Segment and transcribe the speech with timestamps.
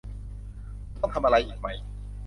[0.79, 1.67] ฉันต้องทำอะไรอีกไหม